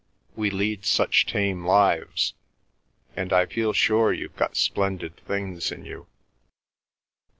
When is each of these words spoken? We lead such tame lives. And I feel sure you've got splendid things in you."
We 0.35 0.49
lead 0.49 0.83
such 0.83 1.27
tame 1.27 1.63
lives. 1.63 2.33
And 3.15 3.31
I 3.31 3.45
feel 3.45 3.71
sure 3.71 4.11
you've 4.11 4.35
got 4.35 4.57
splendid 4.57 5.17
things 5.27 5.71
in 5.71 5.85
you." 5.85 6.07